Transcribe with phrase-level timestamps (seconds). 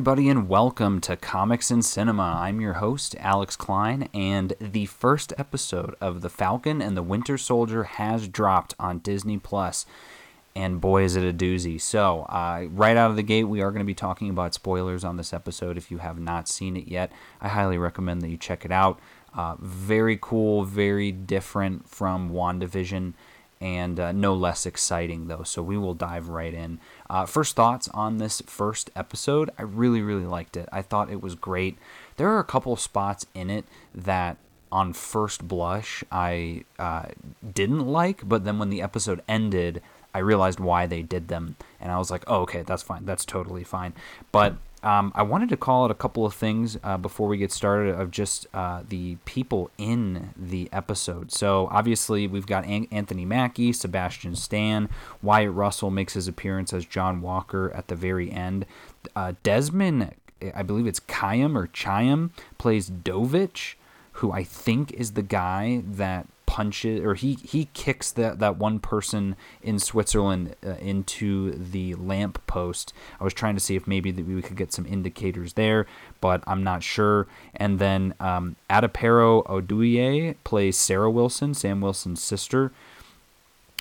[0.00, 2.38] everybody, and welcome to Comics and Cinema.
[2.40, 7.36] I'm your host, Alex Klein, and the first episode of The Falcon and the Winter
[7.36, 9.84] Soldier has dropped on Disney Plus,
[10.56, 11.78] and boy, is it a doozy!
[11.78, 15.04] So, uh, right out of the gate, we are going to be talking about spoilers
[15.04, 15.76] on this episode.
[15.76, 17.12] If you have not seen it yet,
[17.42, 18.98] I highly recommend that you check it out.
[19.34, 23.12] Uh, very cool, very different from WandaVision
[23.60, 25.42] and uh, no less exciting though.
[25.42, 26.80] So we will dive right in.
[27.10, 29.50] Uh, first thoughts on this first episode.
[29.58, 30.68] I really, really liked it.
[30.70, 31.76] I thought it was great.
[32.18, 34.36] There are a couple spots in it that,
[34.70, 37.06] on first blush, I uh,
[37.52, 39.82] didn't like, but then when the episode ended,
[40.14, 43.04] I realized why they did them, and I was like, "Oh, okay, that's fine.
[43.04, 43.92] That's totally fine."
[44.30, 47.52] But um, I wanted to call out a couple of things uh, before we get
[47.52, 51.32] started of just uh, the people in the episode.
[51.32, 54.88] So obviously we've got An- Anthony Mackie, Sebastian Stan,
[55.22, 58.64] Wyatt Russell makes his appearance as John Walker at the very end.
[59.14, 60.14] Uh, Desmond,
[60.54, 63.74] I believe it's Kayam or Chayam, plays Dovich,
[64.12, 68.80] who I think is the guy that punches or he he kicks that that one
[68.80, 72.92] person in Switzerland uh, into the lamp post.
[73.20, 75.86] I was trying to see if maybe we could get some indicators there,
[76.20, 77.28] but I'm not sure.
[77.54, 82.72] And then um, Adepero Oduye plays Sarah Wilson, Sam Wilson's sister.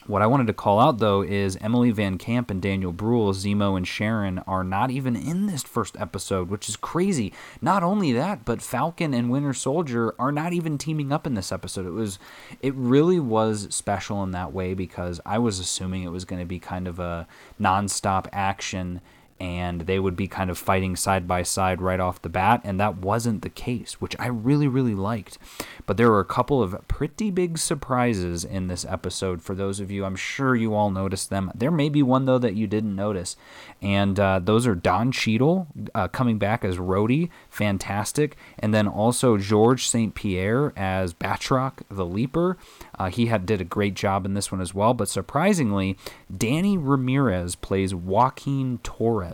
[0.07, 3.77] What I wanted to call out though is Emily Van Camp and Daniel Bruhl, Zemo
[3.77, 7.33] and Sharon are not even in this first episode, which is crazy.
[7.61, 11.51] Not only that, but Falcon and Winter Soldier are not even teaming up in this
[11.51, 11.85] episode.
[11.85, 12.17] It was
[12.61, 16.47] it really was special in that way because I was assuming it was going to
[16.47, 17.27] be kind of a
[17.59, 19.01] nonstop action
[19.39, 22.79] and they would be kind of fighting side by side right off the bat, and
[22.79, 25.37] that wasn't the case, which I really, really liked.
[25.85, 29.89] But there were a couple of pretty big surprises in this episode for those of
[29.89, 30.05] you.
[30.05, 31.51] I'm sure you all noticed them.
[31.55, 33.35] There may be one, though, that you didn't notice,
[33.81, 39.37] and uh, those are Don Cheadle uh, coming back as Rhodey, fantastic, and then also
[39.37, 40.13] George St.
[40.15, 42.57] Pierre as Batroc the Leaper.
[42.97, 45.97] Uh, he had did a great job in this one as well, but surprisingly,
[46.35, 49.28] Danny Ramirez plays Joaquin Torres,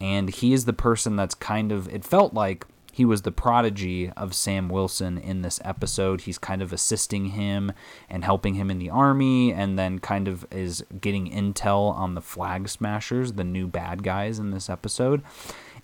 [0.00, 4.10] and he is the person that's kind of it felt like he was the prodigy
[4.16, 6.22] of Sam Wilson in this episode.
[6.22, 7.72] He's kind of assisting him
[8.08, 12.20] and helping him in the army, and then kind of is getting intel on the
[12.20, 15.22] Flag Smashers, the new bad guys in this episode.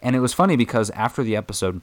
[0.03, 1.81] And it was funny because after the episode,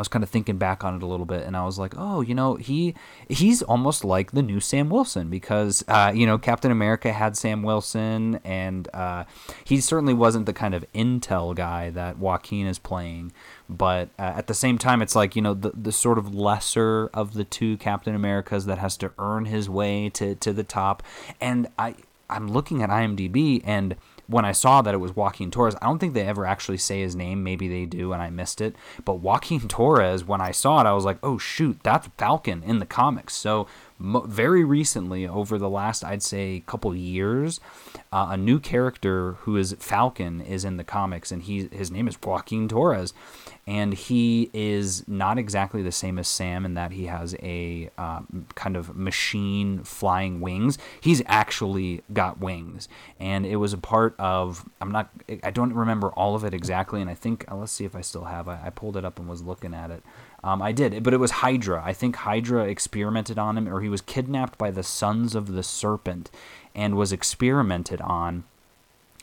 [0.00, 1.92] I was kind of thinking back on it a little bit, and I was like,
[1.94, 2.94] oh, you know, he
[3.28, 7.62] he's almost like the new Sam Wilson because uh, you know Captain America had Sam
[7.62, 9.24] Wilson, and uh,
[9.62, 13.32] he certainly wasn't the kind of intel guy that Joaquin is playing.
[13.68, 17.10] But uh, at the same time, it's like you know the the sort of lesser
[17.12, 21.02] of the two Captain Americas that has to earn his way to to the top.
[21.42, 21.94] And I
[22.30, 23.96] I'm looking at IMDb and
[24.30, 27.00] when I saw that it was Joaquin Torres, I don't think they ever actually say
[27.00, 27.42] his name.
[27.42, 28.76] Maybe they do, and I missed it.
[29.04, 32.78] But Joaquin Torres, when I saw it, I was like, oh, shoot, that's Falcon in
[32.78, 33.34] the comics.
[33.34, 33.66] So,
[33.98, 37.60] very recently, over the last, I'd say, couple years,
[38.12, 42.08] uh, a new character who is Falcon is in the comics, and he his name
[42.08, 43.12] is Joaquin Torres
[43.66, 48.20] and he is not exactly the same as Sam in that he has a uh,
[48.54, 50.78] kind of machine flying wings.
[51.00, 52.88] He's actually got wings,
[53.18, 54.68] and it was a part of.
[54.80, 55.10] I'm not.
[55.42, 58.00] I don't remember all of it exactly, and I think uh, let's see if I
[58.00, 58.48] still have.
[58.48, 60.02] I, I pulled it up and was looking at it.
[60.42, 61.82] Um, I did, but it was Hydra.
[61.84, 65.62] I think Hydra experimented on him, or he was kidnapped by the Sons of the
[65.62, 66.30] Serpent,
[66.74, 68.44] and was experimented on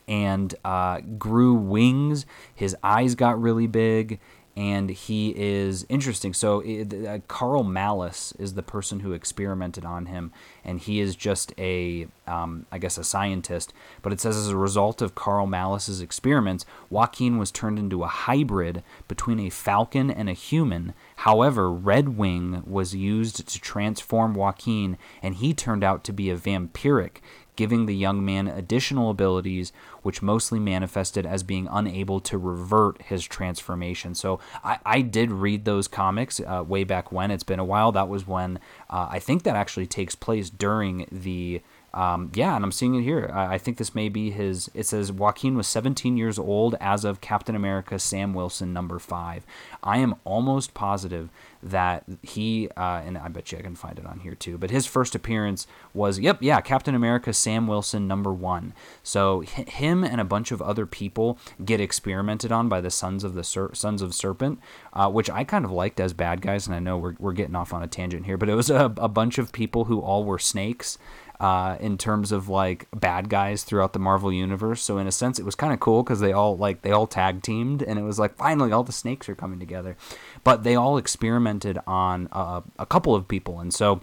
[0.08, 2.26] and uh, grew wings.
[2.54, 4.18] His eyes got really big
[4.58, 6.34] and he is interesting.
[6.34, 10.32] So uh, Karl Malus is the person who experimented on him,
[10.64, 13.72] and he is just a, um, I guess, a scientist.
[14.02, 18.08] But it says as a result of Karl Malus's experiments, Joaquin was turned into a
[18.08, 20.92] hybrid between a falcon and a human.
[21.18, 26.36] However, Red Wing was used to transform Joaquin, and he turned out to be a
[26.36, 27.18] vampiric,
[27.58, 29.72] giving the young man additional abilities,
[30.02, 34.14] which mostly manifested as being unable to revert his transformation.
[34.14, 37.32] So I, I did read those comics uh, way back when.
[37.32, 37.90] It's been a while.
[37.90, 41.60] That was when uh, I think that actually takes place during the.
[41.94, 43.30] Um, yeah, and I'm seeing it here.
[43.32, 44.70] I, I think this may be his.
[44.74, 49.46] It says Joaquin was 17 years old as of Captain America Sam Wilson number five.
[49.82, 51.30] I am almost positive
[51.62, 54.58] that he uh, and I bet you I can find it on here too.
[54.58, 58.74] But his first appearance was yep, yeah, Captain America Sam Wilson number one.
[59.02, 63.24] So h- him and a bunch of other people get experimented on by the Sons
[63.24, 64.60] of the Ser- Sons of Serpent,
[64.92, 66.66] uh, which I kind of liked as bad guys.
[66.66, 68.92] And I know we're we're getting off on a tangent here, but it was a,
[68.96, 70.98] a bunch of people who all were snakes
[71.40, 74.82] uh, in terms of like bad guys throughout the Marvel universe.
[74.82, 77.06] So in a sense, it was kind of cool because they all like they all
[77.06, 79.96] tag teamed, and it was like finally all the snakes are coming together.
[80.44, 84.02] But they all experimented on uh, a couple of people, and so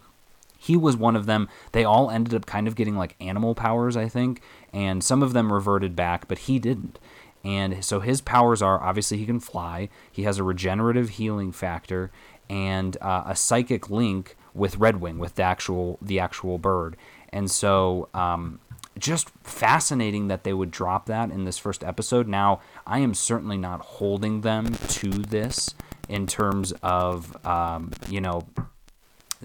[0.57, 1.49] he was one of them.
[1.73, 4.41] They all ended up kind of getting like animal powers, I think,
[4.73, 6.99] and some of them reverted back, but he didn't.
[7.43, 12.11] And so his powers are obviously he can fly, he has a regenerative healing factor,
[12.49, 16.95] and uh, a psychic link with Redwing, with the actual the actual bird.
[17.35, 18.59] And so, um,
[18.97, 22.29] just fascinating that they would drop that in this first episode.
[22.29, 25.75] Now, I am certainly not holding them to this
[26.07, 28.43] in terms of, um, you know,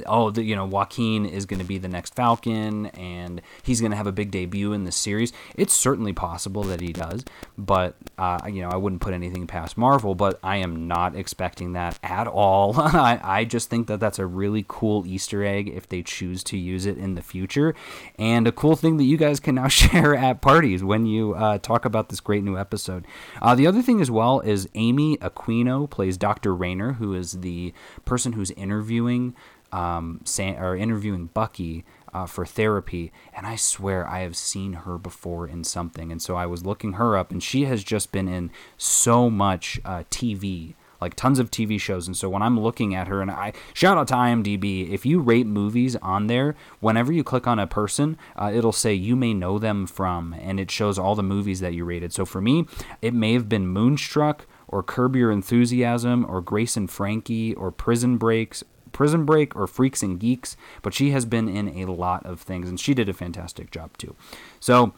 [0.06, 3.90] oh, the, you know, Joaquin is going to be the next Falcon and he's going
[3.90, 5.32] to have a big debut in this series.
[5.56, 7.24] It's certainly possible that he does,
[7.56, 11.72] but, uh, you know, I wouldn't put anything past Marvel, but I am not expecting
[11.72, 12.78] that at all.
[12.80, 16.56] I, I just think that that's a really cool Easter egg if they choose to
[16.56, 17.74] use it in the future
[18.18, 21.58] and a cool thing that you guys can now share at parties when you uh,
[21.58, 23.06] talk about this great new episode.
[23.40, 26.54] Uh, the other thing as well is Amy Aquino plays Dr.
[26.54, 27.72] Raynor, who is the
[28.04, 29.34] person who's interviewing
[29.72, 34.98] um, say, or interviewing Bucky uh, for therapy, and I swear I have seen her
[34.98, 38.28] before in something, and so I was looking her up, and she has just been
[38.28, 42.94] in so much uh, TV, like tons of TV shows, and so when I'm looking
[42.94, 47.12] at her, and I shout out to IMDb, if you rate movies on there, whenever
[47.12, 50.70] you click on a person, uh, it'll say you may know them from, and it
[50.70, 52.12] shows all the movies that you rated.
[52.12, 52.66] So for me,
[53.00, 54.46] it may have been Moonstruck.
[54.72, 58.62] Or Curb Your Enthusiasm, or Grace and Frankie, or Prison Breaks,
[58.92, 62.68] Prison Break or Freaks and Geeks, but she has been in a lot of things,
[62.68, 64.14] and she did a fantastic job too.
[64.58, 64.92] So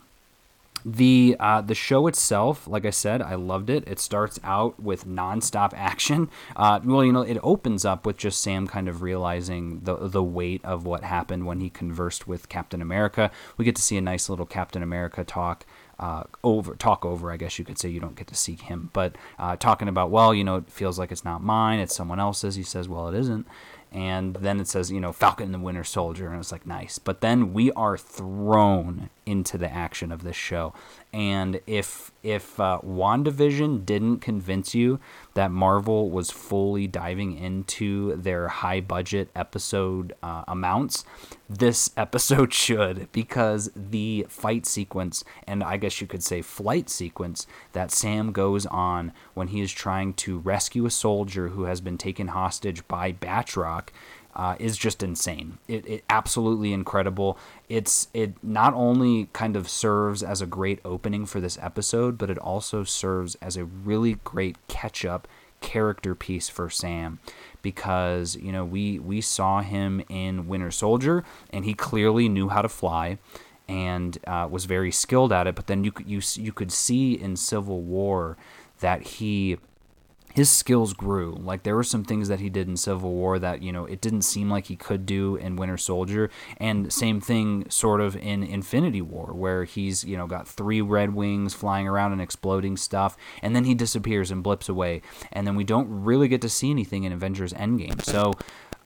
[0.85, 3.85] the uh, the show itself, like I said, I loved it.
[3.87, 6.29] It starts out with nonstop action.
[6.56, 10.23] Uh, well, you know, it opens up with just Sam kind of realizing the the
[10.23, 13.31] weight of what happened when he conversed with Captain America.
[13.56, 15.65] We get to see a nice little Captain America talk.
[15.99, 18.91] Uh, over talk over, I guess you could say you don't get to see him,
[18.93, 22.19] but uh, talking about well, you know, it feels like it's not mine, it's someone
[22.19, 22.56] else's.
[22.56, 23.47] He says, well, it isn't,
[23.93, 26.99] and then it says, you know, Falcon and the Winter Soldier, and it's like nice.
[26.99, 30.74] But then we are thrown into the action of this show,
[31.12, 35.00] and if if uh, WandaVision didn't convince you
[35.34, 41.04] that Marvel was fully diving into their high budget episode uh, amounts,
[41.48, 47.46] this episode should because the fight sequence and I guess you could say flight sequence
[47.72, 51.98] that Sam goes on when he is trying to rescue a soldier who has been
[51.98, 53.88] taken hostage by Batroc
[54.34, 55.58] uh, is just insane.
[55.69, 57.38] It, it absolutely incredible.
[57.69, 62.31] It's it not only kind of serves as a great opening for this episode, but
[62.31, 65.29] it also serves as a really great catch up
[65.61, 67.20] character piece for Sam
[67.62, 72.62] because you know we we saw him in Winter Soldier and he clearly knew how
[72.62, 73.19] to fly
[73.69, 75.55] and uh, was very skilled at it.
[75.55, 78.37] But then you you you could see in Civil War
[78.81, 79.58] that he
[80.32, 81.37] his skills grew.
[81.40, 84.00] Like there were some things that he did in Civil War that you know it
[84.00, 88.43] didn't seem like he could do in Winter Soldier, and same thing sort of in
[88.43, 93.17] Infinity War, where he's you know got three Red Wings flying around and exploding stuff,
[93.43, 95.02] and then he disappears and blips away,
[95.32, 98.02] and then we don't really get to see anything in Avengers Endgame.
[98.05, 98.32] So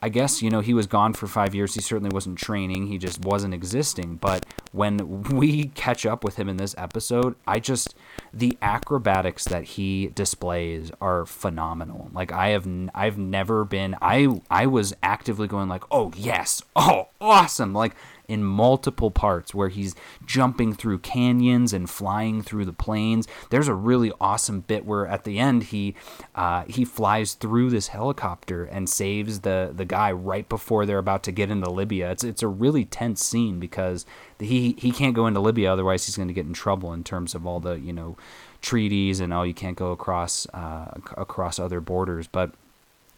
[0.07, 1.75] I guess, you know, he was gone for five years.
[1.75, 2.87] He certainly wasn't training.
[2.87, 4.19] He just wasn't existing.
[4.19, 7.97] But when we catch up with him in this episode, I just,
[8.33, 12.09] the acrobatics that he displays are phenomenal.
[12.13, 17.09] Like I have, I've never been, I, I was actively going like, oh yes, oh
[17.21, 17.73] awesome.
[17.73, 17.97] Like
[18.29, 23.27] in multiple parts where he's jumping through canyons and flying through the plains.
[23.51, 25.95] There's a really awesome bit where at the end he
[26.35, 31.23] uh, he flies through this helicopter and saves the the guy right before they're about
[31.25, 32.11] to get into Libya.
[32.11, 34.07] It's it's a really tense scene because
[34.39, 37.35] he he can't go into Libya otherwise he's going to get in trouble in terms
[37.35, 38.17] of all the you know
[38.61, 42.53] treaties and oh you can't go across uh, across other borders, but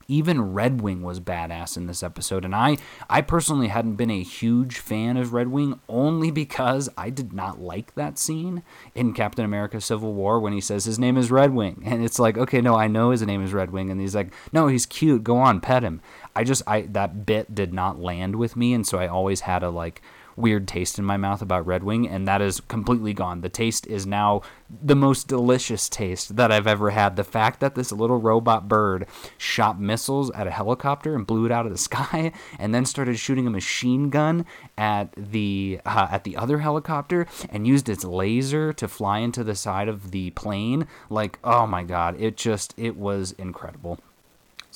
[0.08, 2.78] even Redwing was badass in this episode, and I
[3.10, 7.94] I personally hadn't been a huge fan of Redwing only because I did not like
[7.94, 8.62] that scene
[8.94, 12.38] in Captain America: Civil War when he says his name is Redwing, and it's like
[12.38, 15.36] okay, no, I know his name is Redwing, and he's like, no, he's cute, go
[15.36, 16.00] on, pet him.
[16.34, 19.62] I just I that bit did not land with me, and so I always had
[19.62, 20.00] a like
[20.38, 23.40] weird taste in my mouth about Red Wing, and that is completely gone.
[23.40, 24.42] The taste is now
[24.82, 27.16] the most delicious taste that I've ever had.
[27.16, 31.52] The fact that this little robot bird shot missiles at a helicopter and blew it
[31.52, 36.24] out of the sky, and then started shooting a machine gun at the uh, at
[36.24, 40.86] the other helicopter and used its laser to fly into the side of the plane.
[41.10, 43.98] Like, oh my god, it just it was incredible.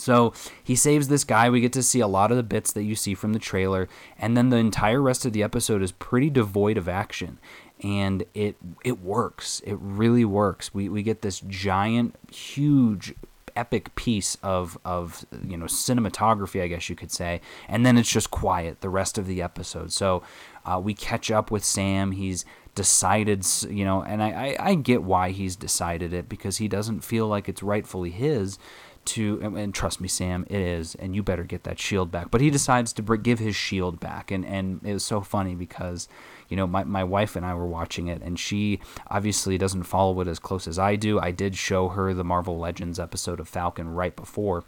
[0.02, 1.48] So he saves this guy.
[1.48, 3.88] We get to see a lot of the bits that you see from the trailer,
[4.18, 7.38] and then the entire rest of the episode is pretty devoid of action.
[7.82, 9.60] And it it works.
[9.64, 10.74] It really works.
[10.74, 13.14] We we get this giant, huge
[13.54, 18.10] epic piece of of you know cinematography, I guess you could say, and then it's
[18.10, 19.92] just quiet the rest of the episode.
[19.92, 20.22] So
[20.64, 22.12] uh, we catch up with Sam.
[22.12, 22.44] He's
[22.74, 27.00] decided, you know, and I, I I get why he's decided it because he doesn't
[27.00, 28.58] feel like it's rightfully his
[29.04, 32.30] to and, trust me sam it is and you better get that shield back.
[32.30, 36.08] But he decides to give his shield back and and it was so funny because
[36.48, 40.20] you know my, my wife and i were watching it and she obviously doesn't follow
[40.20, 41.18] it as close as i do.
[41.18, 44.64] I did show her the marvel legends episode of falcon right before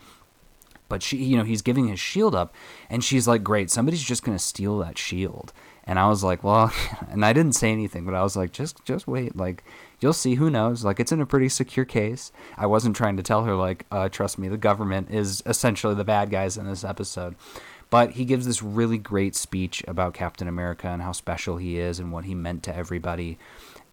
[0.89, 2.55] but she you know he's giving his shield up
[2.89, 5.53] and she's like great somebody's just going to steal that shield
[5.85, 6.73] and i was like well
[7.11, 9.65] and i didn't say anything but i was like just just wait like
[10.05, 10.35] you'll see.
[10.35, 10.85] Who knows?
[10.85, 12.31] Like it's in a pretty secure case.
[12.59, 16.05] I wasn't trying to tell her like, uh, trust me, the government is essentially the
[16.05, 17.37] bad guys in this episode.
[17.89, 21.99] But he gives this really great speech about Captain America and how special he is
[21.99, 23.39] and what he meant to everybody.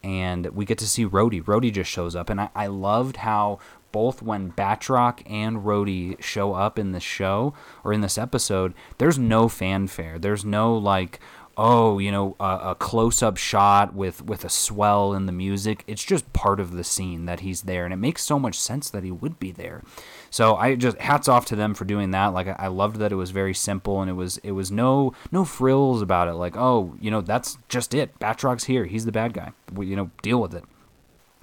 [0.04, 1.42] And we get to see Rhodey.
[1.44, 3.60] Rhodey just shows up, and I, I loved how
[3.92, 9.20] both when Batroc and Rhodey show up in this show or in this episode, there's
[9.20, 10.18] no fanfare.
[10.18, 11.20] There's no like,
[11.64, 15.84] oh, you know, a, a close up shot with, with a swell in the music.
[15.86, 17.86] It's just part of the scene that he's there.
[17.86, 19.84] And it makes so much sense that he would be there.
[20.32, 22.28] So I just hats off to them for doing that.
[22.28, 25.46] Like I loved that it was very simple and it was it was no no
[25.46, 26.34] frills about it.
[26.34, 28.18] Like oh you know that's just it.
[28.18, 28.86] Batroc's here.
[28.86, 29.52] He's the bad guy.
[29.72, 30.64] We, you know deal with it.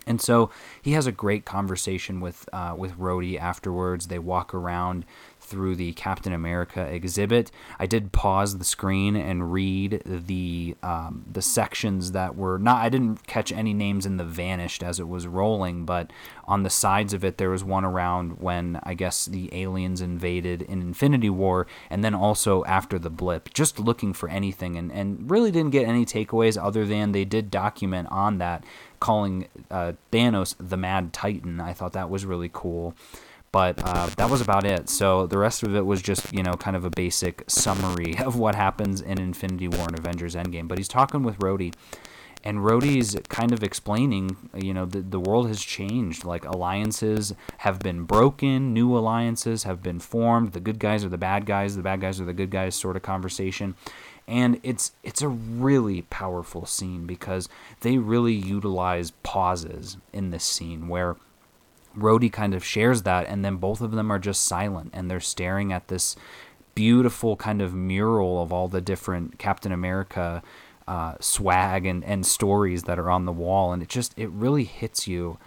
[0.09, 4.07] And so he has a great conversation with uh, with Rhodey afterwards.
[4.07, 5.05] They walk around
[5.49, 7.51] through the Captain America exhibit.
[7.79, 12.83] I did pause the screen and read the um, the sections that were not.
[12.83, 16.13] I didn't catch any names in the vanished as it was rolling, but
[16.45, 20.63] on the sides of it there was one around when I guess the aliens invaded
[20.63, 23.53] in Infinity War, and then also after the blip.
[23.55, 27.51] Just looking for anything, and and really didn't get any takeaways other than they did
[27.51, 28.65] document on that
[29.01, 31.61] calling uh, Thanos the Mad Titan.
[31.61, 32.95] I thought that was really cool.
[33.51, 34.89] But uh, that was about it.
[34.89, 38.37] So the rest of it was just, you know, kind of a basic summary of
[38.37, 40.69] what happens in Infinity War and Avengers Endgame.
[40.69, 41.73] But he's talking with Rhodey,
[42.45, 46.25] and Rhodey's kind of explaining, you know, the, the world has changed.
[46.25, 50.53] Like alliances have been broken, new alliances have been formed.
[50.53, 52.97] The good guys are the bad guys, the bad guys are the good guys, sort
[52.97, 53.75] of conversation.
[54.27, 57.49] And it's it's a really powerful scene because
[57.81, 61.17] they really utilize pauses in this scene where
[61.97, 65.21] Rhodey kind of shares that, and then both of them are just silent and they're
[65.21, 66.17] staring at this
[66.75, 70.43] beautiful kind of mural of all the different Captain America
[70.87, 74.65] uh, swag and, and stories that are on the wall, and it just it really
[74.65, 75.39] hits you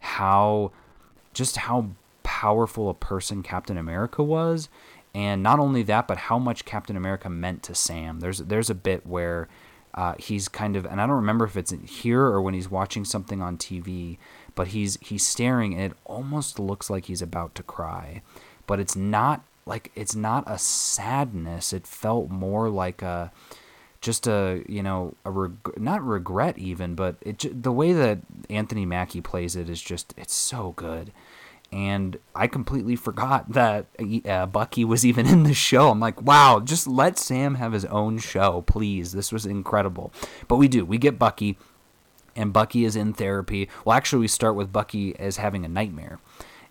[0.00, 0.70] how
[1.34, 1.90] just how
[2.22, 4.68] powerful a person Captain America was,
[5.14, 8.20] and not only that, but how much Captain America meant to Sam.
[8.20, 9.48] There's there's a bit where
[9.96, 13.04] uh, he's kind of, and I don't remember if it's here or when he's watching
[13.04, 14.18] something on TV,
[14.56, 18.20] but he's he's staring and it almost looks like he's about to cry
[18.66, 23.30] but it's not like it's not a sadness it felt more like a
[24.00, 28.18] just a you know a reg- not regret even but it the way that
[28.50, 31.12] Anthony Mackie plays it is just it's so good
[31.72, 33.86] and I completely forgot that
[34.24, 35.90] uh, Bucky was even in the show.
[35.90, 39.12] I'm like, wow, just let Sam have his own show, please.
[39.12, 40.12] This was incredible.
[40.48, 40.84] But we do.
[40.84, 41.58] We get Bucky
[42.36, 43.68] and Bucky is in therapy.
[43.84, 46.20] Well, actually, we start with Bucky as having a nightmare.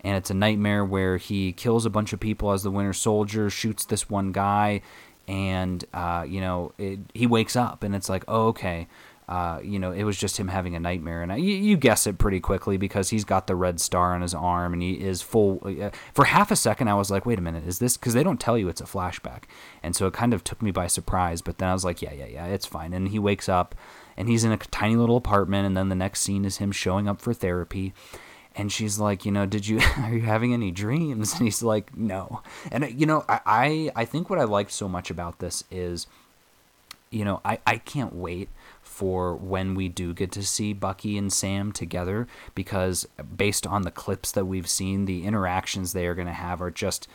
[0.02, 3.50] And it's a nightmare where he kills a bunch of people as the Winter Soldier,
[3.50, 4.82] shoots this one guy,
[5.28, 8.88] and, uh, you know, it, he wakes up and it's like, oh, okay.
[9.28, 12.06] Uh, you know, it was just him having a nightmare, and I, you, you, guess
[12.06, 15.24] it pretty quickly because he's got the red star on his arm, and he is
[15.24, 15.60] full.
[15.66, 18.22] Uh, for half a second, I was like, "Wait a minute, is this?" Because they
[18.22, 19.46] don't tell you it's a flashback,
[19.82, 21.42] and so it kind of took me by surprise.
[21.42, 23.74] But then I was like, "Yeah, yeah, yeah, it's fine." And he wakes up,
[24.18, 27.08] and he's in a tiny little apartment and then the next scene is him showing
[27.08, 27.94] up for therapy.
[28.58, 31.34] And she's like you know did you are you having any dreams?
[31.34, 32.42] And he's like no.
[32.72, 36.08] And uh, you know i i think what i liked so much about this is
[37.12, 38.50] you know i i can't wait
[38.96, 43.06] for when we do get to see Bucky and Sam together because
[43.36, 46.72] based on the clips that we've seen the interactions they are going to have are
[46.72, 47.10] just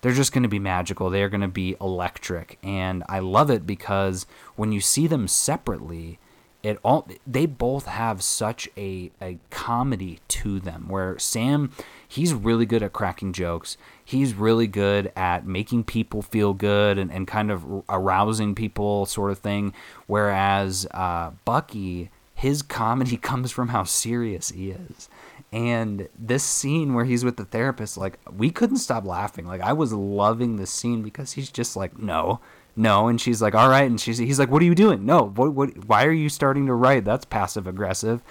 [0.00, 1.10] they're just going to be magical.
[1.10, 6.18] They're going to be electric, and I love it because when you see them separately,
[6.66, 10.88] it all they both have such a a comedy to them.
[10.88, 11.70] Where Sam,
[12.08, 13.76] he's really good at cracking jokes.
[14.04, 19.30] He's really good at making people feel good and, and kind of arousing people, sort
[19.30, 19.74] of thing.
[20.08, 25.08] Whereas uh, Bucky, his comedy comes from how serious he is.
[25.52, 29.46] And this scene where he's with the therapist, like, we couldn't stop laughing.
[29.46, 32.40] Like, I was loving this scene because he's just like, no,
[32.76, 33.08] no.
[33.08, 33.88] And she's like, all right.
[33.88, 35.06] And she's, he's like, what are you doing?
[35.06, 37.04] No, what, what, why are you starting to write?
[37.04, 38.22] That's passive aggressive.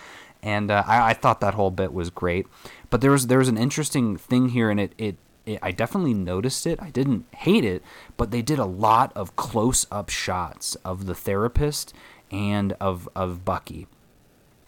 [0.43, 2.45] And uh, I, I thought that whole bit was great.
[2.89, 5.17] But there was, there was an interesting thing here, and it, it,
[5.61, 6.81] I definitely noticed it.
[6.81, 7.83] I didn't hate it,
[8.15, 11.93] but they did a lot of close up shots of the therapist
[12.31, 13.87] and of, of Bucky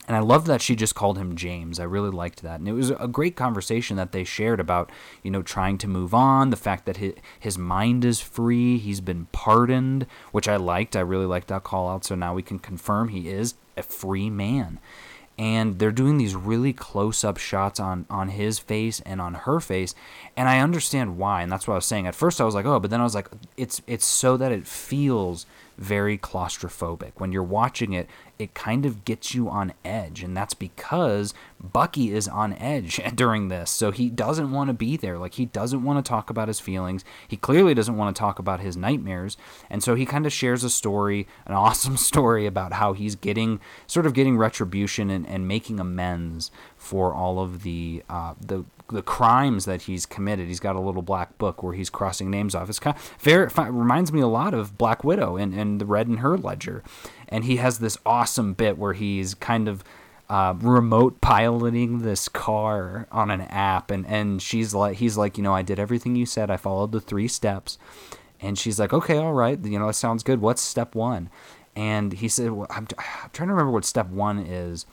[0.08, 1.80] and I love that she just called him James.
[1.80, 2.60] I really liked that.
[2.60, 4.90] And it was a great conversation that they shared about,
[5.22, 9.02] you know, trying to move on, the fact that his, his mind is free, he's
[9.02, 10.96] been pardoned, which I liked.
[10.96, 12.06] I really liked that call out.
[12.06, 14.80] So now we can confirm he is a free man.
[15.40, 19.60] And they're doing these really close up shots on, on his face and on her
[19.60, 19.94] face.
[20.36, 21.44] And I understand why.
[21.44, 22.08] And that's what I was saying.
[22.08, 24.52] At first I was like, oh, but then I was like, it's it's so that
[24.52, 25.46] it feels
[25.78, 27.12] very claustrophobic.
[27.18, 28.10] When you're watching it,
[28.40, 30.22] it kind of gets you on edge.
[30.24, 33.72] And that's because Bucky is on edge during this.
[33.72, 35.18] So he doesn't want to be there.
[35.18, 37.04] Like, he doesn't want to talk about his feelings.
[37.28, 39.38] He clearly doesn't want to talk about his nightmares.
[39.70, 43.60] And so he kind of shares a story, an awesome story about how he's getting,
[43.88, 46.52] sort of getting retribution and, and making amends
[46.88, 50.48] for all of the, uh, the, the crimes that he's committed.
[50.48, 52.70] He's got a little black book where he's crossing names off.
[52.70, 56.08] It's kind of very reminds me a lot of Black Widow and, and the Red
[56.08, 56.84] in her ledger.
[57.28, 59.84] And he has this awesome bit where he's kind of
[60.30, 65.44] uh, remote piloting this car on an app, and and she's like, he's like, you
[65.44, 66.50] know, I did everything you said.
[66.50, 67.78] I followed the three steps,
[68.42, 70.42] and she's like, okay, all right, you know, that sounds good.
[70.42, 71.30] What's step one?
[71.76, 74.86] And he said, well, I'm, I'm trying to remember what step one is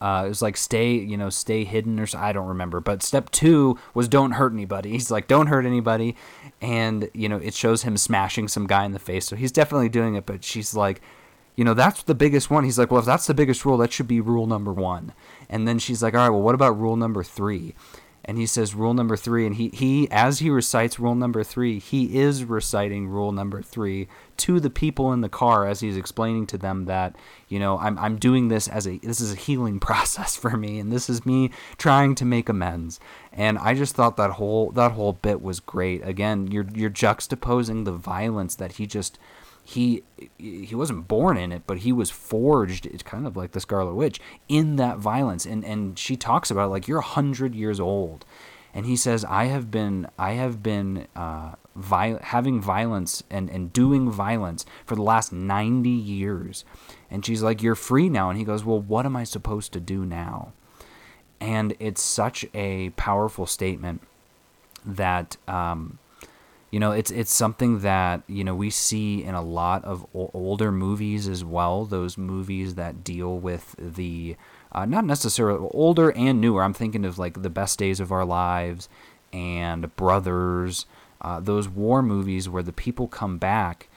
[0.00, 2.80] uh, it was like stay, you know, stay hidden or so, I don't remember.
[2.80, 4.90] But step two was don't hurt anybody.
[4.92, 6.16] He's like don't hurt anybody,
[6.60, 9.26] and you know it shows him smashing some guy in the face.
[9.26, 10.26] So he's definitely doing it.
[10.26, 11.00] But she's like,
[11.56, 12.64] you know, that's the biggest one.
[12.64, 15.12] He's like, well, if that's the biggest rule, that should be rule number one.
[15.48, 17.74] And then she's like, all right, well, what about rule number three?
[18.24, 21.78] And he says rule number three and he, he as he recites rule number three
[21.78, 26.46] he is reciting rule number three to the people in the car as he's explaining
[26.46, 27.16] to them that
[27.48, 30.78] you know i'm, I'm doing this as a this is a healing process for me
[30.78, 33.00] and this is me trying to make amends.
[33.32, 36.06] And i just thought that whole that whole bit was great.
[36.06, 39.18] Again you're you're juxtaposing the violence that he just
[39.64, 40.02] he
[40.38, 42.86] he wasn't born in it, but he was forged.
[42.86, 46.66] It's kind of like the Scarlet Witch in that violence, and and she talks about
[46.66, 48.24] it like you're hundred years old,
[48.74, 53.72] and he says I have been I have been uh, vi- having violence and and
[53.72, 56.64] doing violence for the last ninety years,
[57.10, 59.80] and she's like you're free now, and he goes well what am I supposed to
[59.80, 60.52] do now,
[61.40, 64.02] and it's such a powerful statement
[64.84, 65.36] that.
[65.46, 65.98] Um,
[66.70, 70.30] you know it's it's something that you know we see in a lot of o-
[70.32, 74.36] older movies as well those movies that deal with the
[74.72, 78.24] uh, not necessarily older and newer i'm thinking of like the best days of our
[78.24, 78.88] lives
[79.32, 80.86] and brothers
[81.20, 83.88] uh, those war movies where the people come back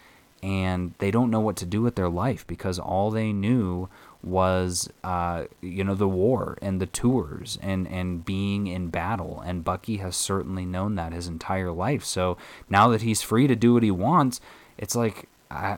[0.42, 3.88] and they don't know what to do with their life because all they knew
[4.24, 9.42] was uh, you know the war and the tours and and being in battle.
[9.46, 12.04] And Bucky has certainly known that his entire life.
[12.04, 12.38] So
[12.70, 14.40] now that he's free to do what he wants
[14.78, 15.78] it's like uh,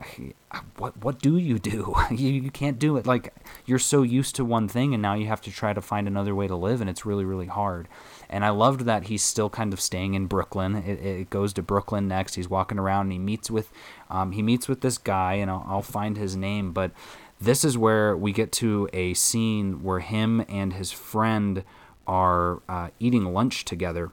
[0.77, 1.93] what what do you do?
[2.12, 3.05] You, you can't do it.
[3.05, 3.34] Like
[3.65, 6.34] you're so used to one thing and now you have to try to find another
[6.34, 7.88] way to live and it's really really hard.
[8.29, 10.75] And I loved that he's still kind of staying in Brooklyn.
[10.75, 12.36] It, it goes to Brooklyn next.
[12.36, 13.71] He's walking around and he meets with
[14.10, 16.71] um, he meets with this guy and I'll, I'll find his name.
[16.71, 16.91] But
[17.39, 21.63] this is where we get to a scene where him and his friend
[22.08, 24.12] are uh, eating lunch together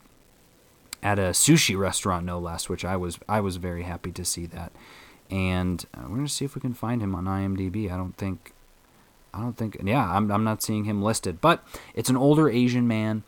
[1.02, 2.68] at a sushi restaurant, no less.
[2.68, 4.72] Which I was I was very happy to see that.
[5.30, 7.90] And uh, we're gonna see if we can find him on IMDb.
[7.90, 8.52] I don't think
[9.34, 12.86] I don't think yeah I'm I'm not seeing him listed, but it's an older Asian
[12.86, 13.22] man.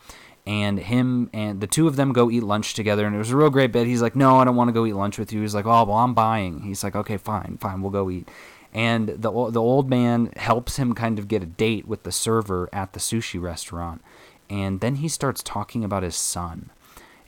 [0.46, 3.36] And him and the two of them go eat lunch together, and it was a
[3.36, 3.86] real great bit.
[3.86, 5.84] He's like, "No, I don't want to go eat lunch with you." He's like, "Oh,
[5.84, 8.28] well, I'm buying." He's like, "Okay, fine, fine, we'll go eat."
[8.74, 12.68] And the the old man helps him kind of get a date with the server
[12.72, 14.02] at the sushi restaurant
[14.50, 16.70] and then he starts talking about his son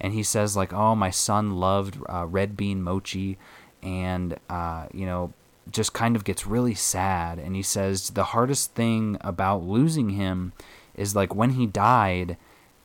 [0.00, 3.38] and he says like oh my son loved uh, red bean mochi
[3.82, 5.32] and uh, you know
[5.70, 10.52] just kind of gets really sad and he says the hardest thing about losing him
[10.94, 12.36] is like when he died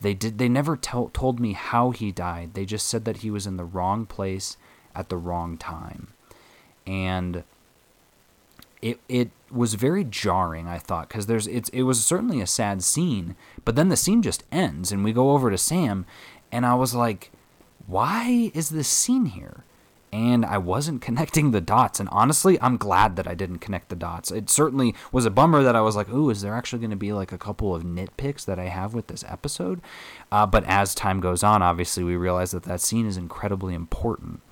[0.02, 2.54] they did they never tell, told me how he died.
[2.54, 4.56] They just said that he was in the wrong place
[4.94, 6.08] at the wrong time.
[6.86, 7.44] And
[8.82, 12.82] it it was very jarring, I thought, because there's it's it was certainly a sad
[12.82, 16.04] scene, but then the scene just ends and we go over to Sam
[16.50, 17.30] and I was like,
[17.86, 19.64] why is this scene here?
[20.12, 21.98] and I wasn't connecting the dots.
[21.98, 24.30] And honestly, I'm glad that I didn't connect the dots.
[24.30, 26.96] It certainly was a bummer that I was like, "Ooh, is there actually going to
[26.96, 29.80] be like a couple of nitpicks that I have with this episode?"
[30.30, 34.42] Uh, but as time goes on, obviously, we realize that that scene is incredibly important.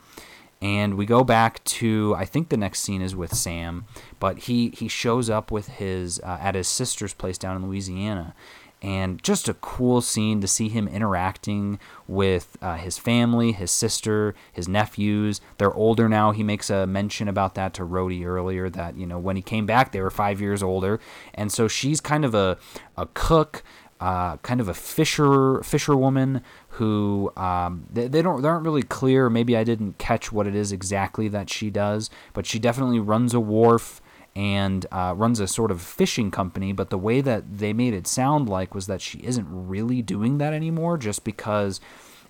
[0.62, 3.86] And we go back to I think the next scene is with Sam,
[4.18, 8.34] but he he shows up with his uh, at his sister's place down in Louisiana,
[8.82, 14.34] and just a cool scene to see him interacting with uh, his family, his sister,
[14.52, 15.40] his nephews.
[15.56, 16.32] They're older now.
[16.32, 19.64] He makes a mention about that to Rhodey earlier that you know when he came
[19.64, 21.00] back they were five years older,
[21.32, 22.58] and so she's kind of a
[22.98, 23.62] a cook.
[24.00, 29.28] Uh, kind of a fisher fisherwoman who um, they, they don't they aren't really clear.
[29.28, 33.34] Maybe I didn't catch what it is exactly that she does, but she definitely runs
[33.34, 34.00] a wharf
[34.34, 36.72] and uh, runs a sort of fishing company.
[36.72, 40.38] But the way that they made it sound like was that she isn't really doing
[40.38, 41.78] that anymore just because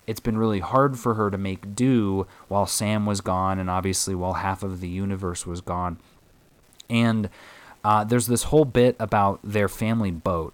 [0.07, 4.15] it's been really hard for her to make do while Sam was gone and obviously
[4.15, 5.99] while half of the universe was gone.
[6.89, 7.29] And
[7.83, 10.53] uh, there's this whole bit about their family boat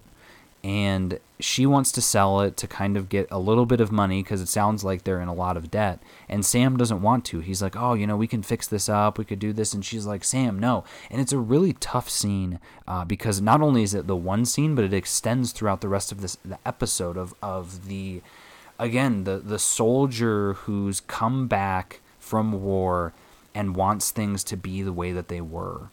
[0.64, 4.22] and she wants to sell it to kind of get a little bit of money
[4.22, 6.02] because it sounds like they're in a lot of debt.
[6.28, 7.40] And Sam doesn't want to.
[7.40, 9.18] He's like, oh, you know, we can fix this up.
[9.18, 9.72] We could do this.
[9.72, 10.84] And she's like, Sam, no.
[11.10, 14.74] And it's a really tough scene uh, because not only is it the one scene,
[14.74, 18.20] but it extends throughout the rest of this the episode of, of the,
[18.78, 23.12] again, the, the soldier who's come back from war
[23.54, 25.90] and wants things to be the way that they were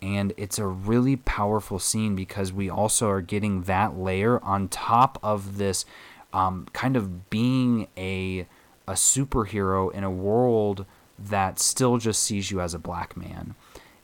[0.00, 5.18] and it's a really powerful scene because we also are getting that layer on top
[5.22, 5.84] of this
[6.32, 8.46] um, kind of being a
[8.86, 10.86] a superhero in a world
[11.18, 13.54] that still just sees you as a black man.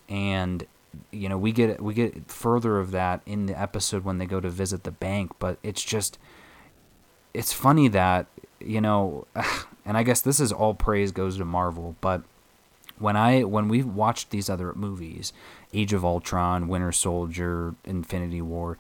[0.09, 0.67] And
[1.11, 4.41] you know we get we get further of that in the episode when they go
[4.41, 6.19] to visit the bank but it's just
[7.33, 8.27] it's funny that
[8.61, 9.27] you know
[9.85, 12.23] and i guess this is all praise goes to marvel but
[12.99, 15.33] when i when we watched these other movies
[15.75, 18.79] Age of Ultron, Winter Soldier, Infinity War,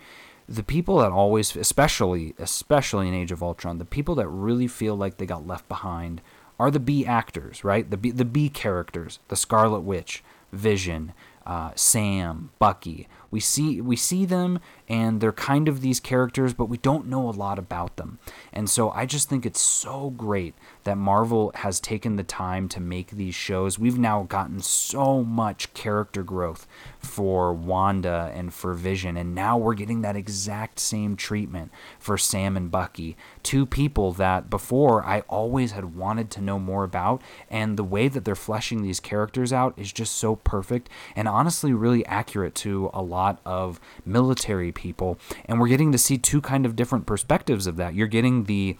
[0.48, 4.96] the people that always, especially especially in Age of Ultron, the people that really feel
[4.96, 6.20] like they got left behind
[6.58, 7.90] are the B actors, right?
[7.90, 11.12] The B, the B characters, the Scarlet Witch, Vision,
[11.46, 13.08] uh, Sam, Bucky.
[13.34, 17.28] We see we see them and they're kind of these characters, but we don't know
[17.28, 18.18] a lot about them.
[18.52, 22.80] And so I just think it's so great that Marvel has taken the time to
[22.80, 23.78] make these shows.
[23.78, 26.66] We've now gotten so much character growth
[26.98, 32.56] for Wanda and for Vision, and now we're getting that exact same treatment for Sam
[32.56, 33.16] and Bucky.
[33.42, 38.08] Two people that before I always had wanted to know more about, and the way
[38.08, 42.90] that they're fleshing these characters out is just so perfect and honestly really accurate to
[42.92, 45.18] a lot of military people.
[45.46, 47.94] And we're getting to see two kind of different perspectives of that.
[47.94, 48.76] You're getting the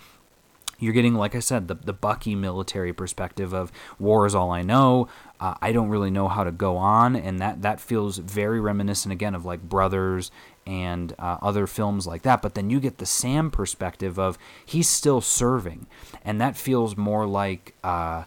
[0.79, 4.63] you're getting, like I said, the, the Bucky military perspective of war is all I
[4.63, 5.09] know.
[5.41, 9.13] Uh, I don't really know how to go on, and that that feels very reminiscent
[9.13, 10.31] again of like Brothers
[10.67, 12.43] and uh, other films like that.
[12.43, 15.87] But then you get the Sam perspective of he's still serving,
[16.25, 17.75] and that feels more like.
[17.83, 18.25] Uh,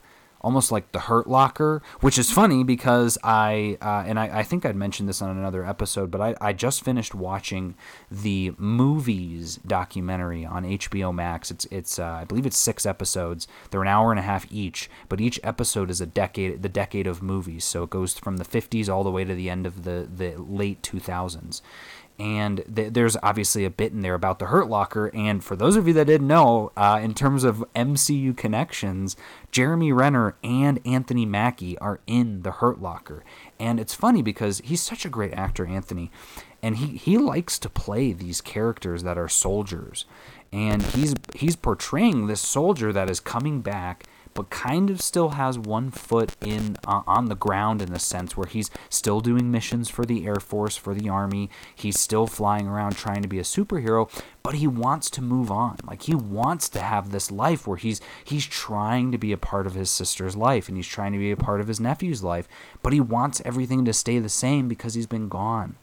[0.48, 4.66] almost like the Hurt Locker, which is funny because I uh, and I, I, think
[4.66, 7.76] I'd mentioned this on another episode, but I, I just finished watching
[8.10, 11.52] the movies documentary on HBO Max.
[11.52, 13.46] It's it's uh, I believe it's six episodes.
[13.72, 17.08] They're an hour and a half each, but each episode is a decade the decade
[17.08, 17.66] of movies.
[17.66, 20.42] So it goes from the 50s all the way to the end of the the
[20.42, 21.60] late 2000s
[22.20, 25.12] and th- there's obviously a bit in there about the Hurt Locker.
[25.14, 29.16] And for those of you that didn't know, uh, in terms of MCU connections,
[29.52, 33.24] Jeremy Renner and Anthony Mackie are in the Hurt Locker.
[33.60, 36.12] And it's funny because he's such a great actor, Anthony,
[36.64, 40.06] and he, he likes to play these characters that are soldiers.
[40.52, 44.06] And he's he's portraying this soldier that is coming back
[44.38, 48.38] but kind of still has one foot in uh, on the ground in the sense
[48.38, 51.50] where he's still doing missions for the Air Force, for the Army.
[51.74, 54.12] He's still flying around trying to be a superhero,
[54.44, 55.78] but he wants to move on.
[55.84, 59.66] Like he wants to have this life where he's he's trying to be a part
[59.66, 62.48] of his sister's life and he's trying to be a part of his nephew's life,
[62.84, 65.78] but he wants everything to stay the same because he's been gone.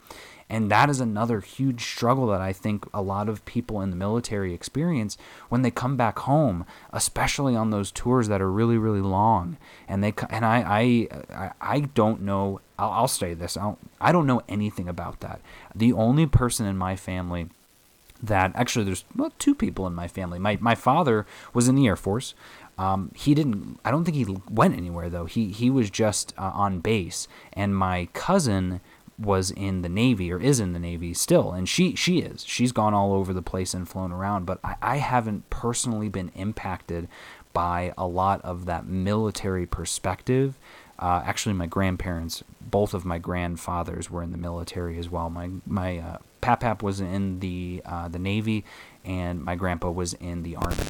[0.55, 3.97] And that is another huge struggle that I think a lot of people in the
[3.97, 9.01] military experience when they come back home, especially on those tours that are really, really
[9.01, 9.57] long.
[9.89, 12.61] And they and I I I don't know.
[12.79, 13.57] I'll, I'll say this.
[13.57, 15.41] I'll, I don't know anything about that.
[15.75, 17.49] The only person in my family
[18.23, 20.39] that actually there's well, two people in my family.
[20.39, 22.33] My my father was in the Air Force.
[22.79, 23.81] Um, he didn't.
[23.85, 25.25] I don't think he went anywhere though.
[25.25, 28.81] He he was just uh, on base, and my cousin
[29.19, 32.45] was in the Navy or is in the Navy still, and she she is.
[32.45, 36.31] She's gone all over the place and flown around, but I, I haven't personally been
[36.35, 37.09] impacted
[37.53, 40.59] by a lot of that military perspective.
[40.99, 45.31] Uh, actually, my grandparents, both of my grandfathers, were in the military as well.
[45.31, 48.65] My my uh, pap pap was in the uh, the Navy,
[49.05, 50.85] and my grandpa was in the Army.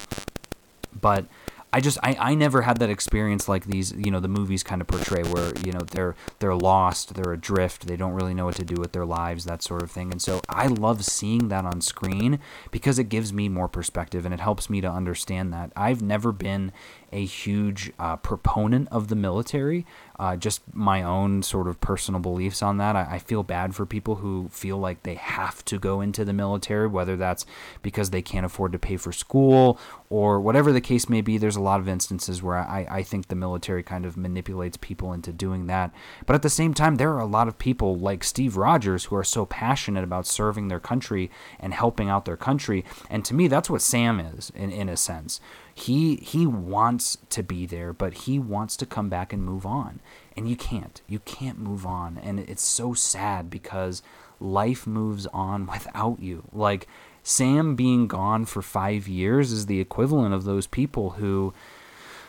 [0.98, 1.26] But
[1.74, 4.80] I just I, I never had that experience like these you know the movies kind
[4.80, 8.54] of portray where you know they're they're lost they're adrift they don't really know what
[8.56, 10.12] to do with their lives that sort of thing.
[10.12, 12.38] And so I love seeing that on screen
[12.70, 15.72] because it gives me more perspective and it helps me to understand that.
[15.74, 16.70] I've never been
[17.14, 19.86] a huge uh, proponent of the military.
[20.18, 22.94] Uh, just my own sort of personal beliefs on that.
[22.94, 26.32] I, I, feel bad for people who feel like they have to go into the
[26.32, 27.44] military, whether that's
[27.82, 29.76] because they can't afford to pay for school
[30.10, 31.36] or whatever the case may be.
[31.36, 35.12] There's a lot of instances where I, I think the military kind of manipulates people
[35.12, 35.92] into doing that.
[36.26, 39.16] But at the same time, there are a lot of people like Steve Rogers who
[39.16, 42.84] are so passionate about serving their country and helping out their country.
[43.10, 45.40] And to me, that's what Sam is in, in a sense
[45.74, 50.00] he he wants to be there but he wants to come back and move on.
[50.36, 51.00] And you can't.
[51.06, 52.18] You can't move on.
[52.18, 54.02] And it's so sad because
[54.40, 56.44] life moves on without you.
[56.52, 56.86] Like
[57.22, 61.54] sam being gone for 5 years is the equivalent of those people who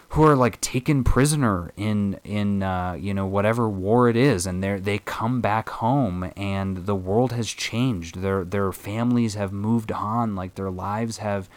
[0.09, 4.63] who are like taken prisoner in in uh, you know whatever war it is, and
[4.63, 8.21] they they come back home, and the world has changed.
[8.21, 11.49] Their their families have moved on, like their lives have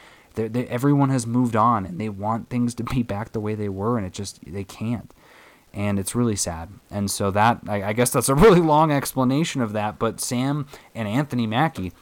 [0.47, 3.69] they, everyone has moved on and they want things to be back the way they
[3.69, 5.13] were, and it just they can't,
[5.75, 6.69] and it's really sad.
[6.91, 9.99] And so that I, I guess that's a really long explanation of that.
[9.99, 11.93] But Sam and Anthony Mackie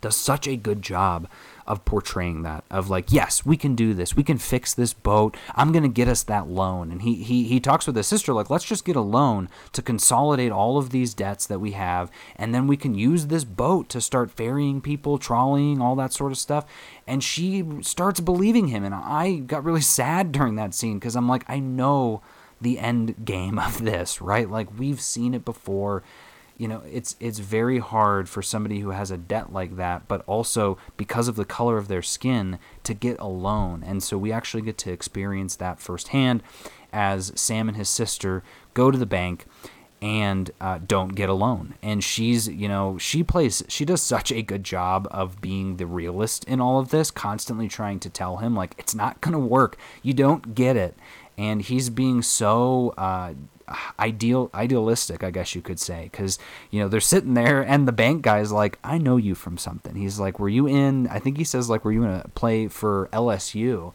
[0.00, 1.28] does such a good job
[1.66, 4.16] of portraying that of like yes we can do this.
[4.16, 5.36] We can fix this boat.
[5.54, 6.90] I'm going to get us that loan.
[6.90, 9.82] And he, he he talks with his sister like let's just get a loan to
[9.82, 12.10] consolidate all of these debts that we have.
[12.36, 16.32] And then we can use this boat to start ferrying people trolleying, all that sort
[16.32, 16.64] of stuff.
[17.06, 18.84] And she starts believing him.
[18.84, 22.22] And i got really sad during that scene because i'm like i know
[22.60, 24.48] the end game of this right?
[24.50, 26.02] Like we've seen it before
[26.56, 30.22] you know it's it's very hard for somebody who has a debt like that but
[30.26, 34.32] also because of the color of their skin to get a loan and so we
[34.32, 36.42] actually get to experience that firsthand
[36.92, 38.42] as sam and his sister
[38.74, 39.46] go to the bank
[40.02, 44.32] and uh, don't get a loan and she's you know she plays she does such
[44.32, 48.38] a good job of being the realist in all of this constantly trying to tell
[48.38, 49.76] him like it's not gonna work.
[50.02, 50.96] You don't get it
[51.38, 53.32] and he's being so uh,
[53.98, 56.38] ideal idealistic i guess you could say because
[56.70, 59.94] you know they're sitting there and the bank guy's like i know you from something.
[59.94, 62.68] He's like were you in i think he says like were you in a play
[62.68, 63.92] for lsu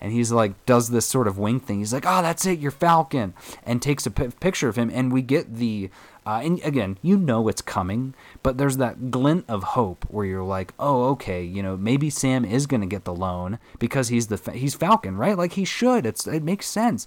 [0.00, 1.78] and he's like does this sort of wink thing.
[1.80, 5.12] He's like oh that's it you're falcon and takes a p- picture of him and
[5.12, 5.90] we get the
[6.28, 10.42] uh, and again you know it's coming but there's that glint of hope where you're
[10.42, 14.26] like oh okay you know maybe sam is going to get the loan because he's
[14.26, 17.06] the he's falcon right like he should it's it makes sense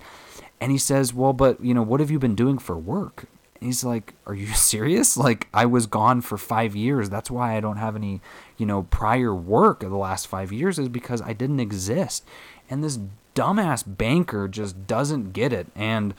[0.61, 3.25] and he says, Well, but, you know, what have you been doing for work?
[3.59, 5.17] And he's like, Are you serious?
[5.17, 7.09] Like, I was gone for five years.
[7.09, 8.21] That's why I don't have any,
[8.57, 12.23] you know, prior work of the last five years, is because I didn't exist.
[12.69, 12.99] And this
[13.35, 15.67] dumbass banker just doesn't get it.
[15.75, 16.13] And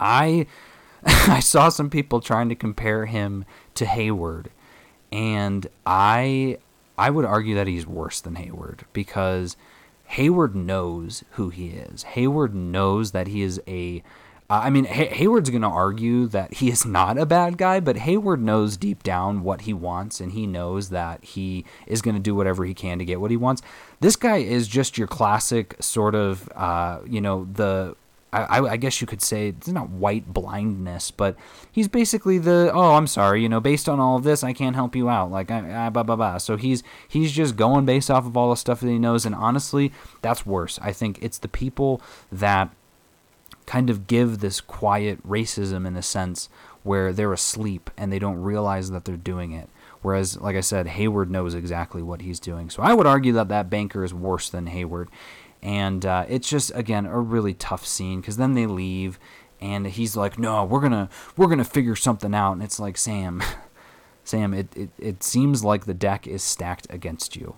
[0.00, 0.46] I.
[1.28, 4.50] I saw some people trying to compare him to Hayward,
[5.12, 6.58] and I
[6.98, 9.56] I would argue that he's worse than Hayward because
[10.06, 12.04] Hayward knows who he is.
[12.04, 14.02] Hayward knows that he is a.
[14.48, 17.80] Uh, I mean, Hay- Hayward's going to argue that he is not a bad guy,
[17.80, 22.14] but Hayward knows deep down what he wants, and he knows that he is going
[22.14, 23.60] to do whatever he can to get what he wants.
[23.98, 27.96] This guy is just your classic sort of, uh, you know, the
[28.44, 31.36] I, I, guess you could say it's not white blindness, but
[31.70, 34.76] he's basically the oh I'm sorry you know based on all of this I can't
[34.76, 36.38] help you out like I, I blah blah blah.
[36.38, 39.34] So he's he's just going based off of all the stuff that he knows, and
[39.34, 40.78] honestly that's worse.
[40.82, 42.70] I think it's the people that
[43.66, 46.48] kind of give this quiet racism in a sense
[46.82, 49.68] where they're asleep and they don't realize that they're doing it.
[50.02, 52.70] Whereas, like I said, Hayward knows exactly what he's doing.
[52.70, 55.08] So I would argue that that banker is worse than Hayward
[55.66, 59.18] and uh, it's just again a really tough scene because then they leave
[59.60, 62.52] and he's like no we're gonna we're gonna figure something out.
[62.52, 63.42] And it's like sam
[64.24, 67.56] sam it, it, it seems like the deck is stacked against you.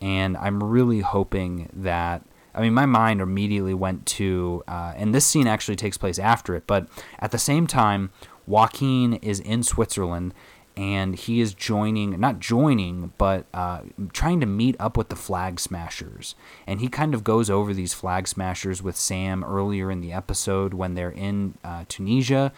[0.00, 2.22] And i'm really hoping that
[2.54, 6.54] i mean my mind immediately went to uh, and this scene actually takes place after
[6.54, 8.10] it but at the same time
[8.46, 10.32] joaquin is in switzerland
[10.76, 13.80] and he is joining, not joining, but uh,
[14.12, 16.34] trying to meet up with the Flag Smashers.
[16.66, 20.74] And he kind of goes over these Flag Smashers with Sam earlier in the episode
[20.74, 22.52] when they're in uh, Tunisia.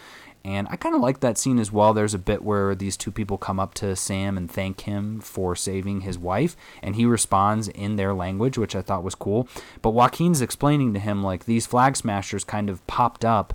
[0.45, 1.93] And I kind of like that scene as well.
[1.93, 5.55] There's a bit where these two people come up to Sam and thank him for
[5.55, 9.47] saving his wife, and he responds in their language, which I thought was cool.
[9.81, 13.53] But Joaquin's explaining to him, like, these flag smashers kind of popped up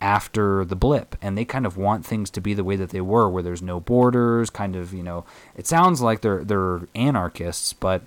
[0.00, 3.00] after the blip and they kind of want things to be the way that they
[3.00, 5.24] were where there's no borders kind of you know
[5.56, 8.02] it sounds like they're they're anarchists but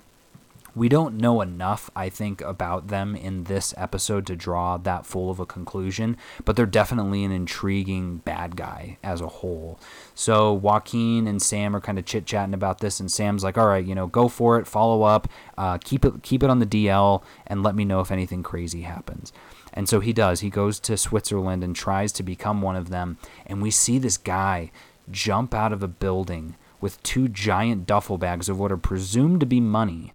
[0.76, 5.30] we don't know enough, I think, about them in this episode to draw that full
[5.30, 9.78] of a conclusion, but they're definitely an intriguing bad guy as a whole.
[10.14, 13.68] So Joaquin and Sam are kind of chit chatting about this, and Sam's like, "All
[13.68, 16.66] right, you know, go for it, follow up, uh, keep it, keep it on the
[16.66, 19.32] DL, and let me know if anything crazy happens."
[19.74, 20.40] And so he does.
[20.40, 24.16] He goes to Switzerland and tries to become one of them, and we see this
[24.16, 24.70] guy
[25.10, 29.46] jump out of a building with two giant duffel bags of what are presumed to
[29.46, 30.12] be money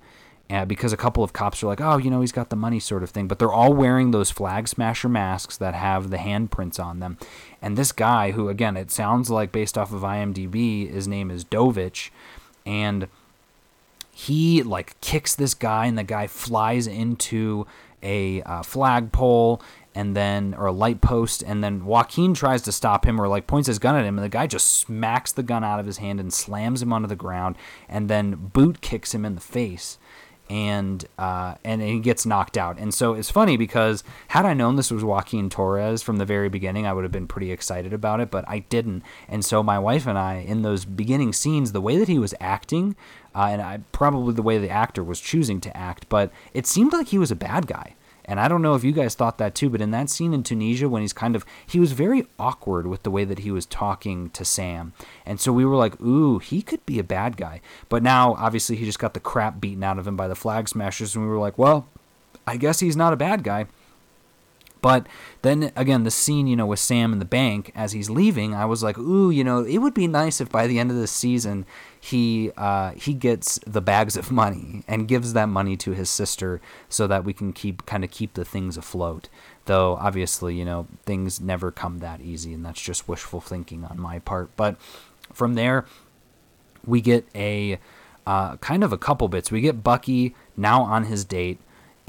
[0.50, 2.80] uh, because a couple of cops are like, oh, you know, he's got the money
[2.80, 3.28] sort of thing.
[3.28, 7.18] But they're all wearing those flag smasher masks that have the handprints on them.
[7.62, 11.46] And this guy, who, again, it sounds like based off of IMDb, his name is
[11.46, 12.10] Dovich.
[12.66, 13.08] And
[14.12, 17.68] he, like, kicks this guy, and the guy flies into
[18.04, 19.62] a uh, flagpole
[19.96, 23.48] and then or a light post and then Joaquin tries to stop him or like
[23.48, 25.98] points his gun at him and the guy just smacks the gun out of his
[25.98, 27.56] hand and slams him onto the ground
[27.88, 29.98] and then boot kicks him in the face
[30.50, 32.80] and uh, and he gets knocked out.
[32.80, 36.50] And so it's funny because had I known this was Joaquin Torres from the very
[36.50, 39.04] beginning, I would have been pretty excited about it, but I didn't.
[39.28, 42.34] And so my wife and I, in those beginning scenes, the way that he was
[42.40, 42.96] acting,
[43.36, 46.94] uh, and I, probably the way the actor was choosing to act, but it seemed
[46.94, 47.96] like he was a bad guy.
[48.26, 50.44] And I don't know if you guys thought that too, but in that scene in
[50.44, 53.66] Tunisia, when he's kind of, he was very awkward with the way that he was
[53.66, 54.94] talking to Sam.
[55.26, 57.60] And so we were like, ooh, he could be a bad guy.
[57.90, 60.70] But now, obviously, he just got the crap beaten out of him by the Flag
[60.70, 61.16] Smashers.
[61.16, 61.88] And we were like, well,
[62.46, 63.66] I guess he's not a bad guy.
[64.82, 65.08] But
[65.42, 68.66] then again, the scene, you know, with Sam in the bank as he's leaving, I
[68.66, 71.08] was like, ooh, you know, it would be nice if by the end of the
[71.08, 71.66] season
[72.00, 76.62] he uh, he gets the bags of money and gives that money to his sister
[76.88, 79.28] so that we can keep kind of keep the things afloat.
[79.66, 84.00] Though obviously, you know, things never come that easy, and that's just wishful thinking on
[84.00, 84.50] my part.
[84.56, 84.80] But
[85.34, 85.86] from there,
[86.86, 87.80] we get a
[88.26, 89.52] uh, kind of a couple bits.
[89.52, 91.60] We get Bucky now on his date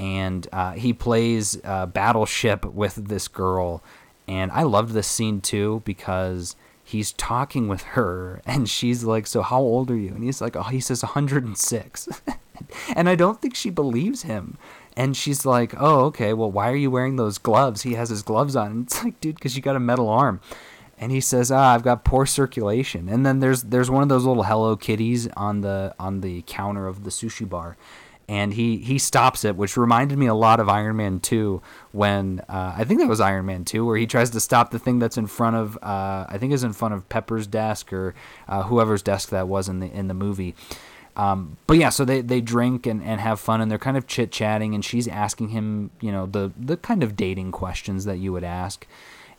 [0.00, 3.84] and uh, he plays uh, Battleship with this girl.
[4.26, 9.42] And I loved this scene too because he's talking with her and she's like, So,
[9.42, 10.14] how old are you?
[10.14, 12.08] And he's like, Oh, he says 106.
[12.96, 14.56] and I don't think she believes him.
[14.96, 17.82] And she's like, Oh, okay, well, why are you wearing those gloves?
[17.82, 18.70] He has his gloves on.
[18.70, 20.40] And it's like, Dude, because you got a metal arm.
[21.02, 24.26] And he says, "Ah, I've got poor circulation." And then there's there's one of those
[24.26, 27.78] little Hello Kitties on the on the counter of the sushi bar,
[28.30, 32.40] and he he stops it, which reminded me a lot of Iron Man 2 when
[32.48, 35.00] uh, I think that was Iron Man 2 where he tries to stop the thing
[35.00, 38.14] that's in front of uh, I think is in front of Pepper's desk or
[38.46, 40.54] uh, whoever's desk that was in the in the movie.
[41.16, 44.06] Um, but yeah, so they, they drink and, and have fun and they're kind of
[44.06, 48.18] chit chatting and she's asking him, you know, the the kind of dating questions that
[48.18, 48.86] you would ask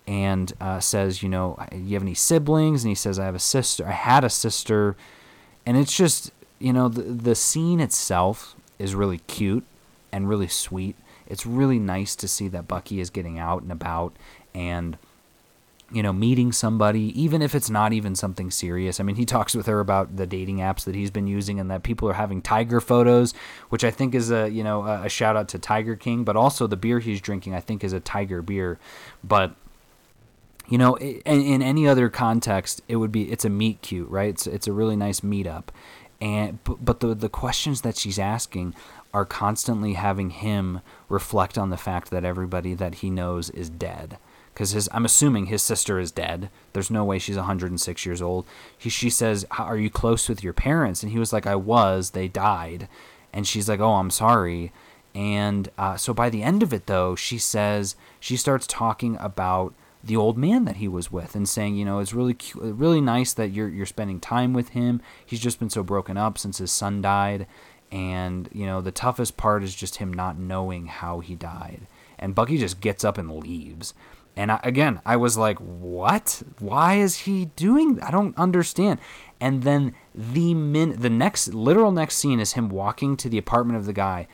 [0.06, 2.84] and uh, says, you know, you have any siblings?
[2.84, 3.88] And he says, I have a sister.
[3.88, 4.97] I had a sister,
[5.65, 9.63] and it's just, you know, the the scene itself is really cute
[10.12, 10.96] and really sweet.
[11.28, 14.13] It's really nice to see that Bucky is getting out and about
[14.54, 14.98] and
[15.94, 19.00] you know meeting somebody even if it's not even something serious.
[19.00, 21.70] I mean, he talks with her about the dating apps that he's been using and
[21.72, 23.34] that people are having tiger photos,
[23.70, 26.67] which I think is a, you know, a shout out to Tiger King, but also
[26.67, 28.80] the beer he's drinking I think is a tiger beer.
[29.24, 29.56] But
[30.67, 34.30] you know, in, in any other context, it would be it's a meet cute, right?
[34.30, 35.65] It's it's a really nice meetup
[36.21, 38.75] and but the the questions that she's asking
[39.13, 44.17] are constantly having him reflect on the fact that everybody that he knows is dead
[44.53, 46.49] because his I'm assuming his sister is dead.
[46.73, 48.45] There's no way she's 106 years old.
[48.77, 52.12] He, she says, "Are you close with your parents?" And he was like, "I was.
[52.12, 52.88] They died."
[53.34, 54.71] And she's like, "Oh, I'm sorry."
[55.13, 59.73] And uh, so by the end of it, though, she says she starts talking about
[60.03, 63.33] the old man that he was with and saying, you know, it's really really nice
[63.33, 65.01] that you're you're spending time with him.
[65.25, 67.47] He's just been so broken up since his son died,
[67.91, 71.81] and you know the toughest part is just him not knowing how he died.
[72.17, 73.93] And Bucky just gets up and leaves.
[74.35, 76.41] And I, again, I was like, "What?
[76.59, 77.99] Why is he doing?
[78.01, 78.99] I don't understand."
[79.39, 83.77] And then the min the next literal next scene is him walking to the apartment
[83.77, 84.27] of the guy,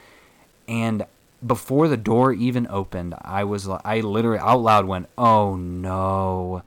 [0.68, 1.05] and
[1.46, 6.64] before the door even opened, I was I literally out loud went, "Oh no."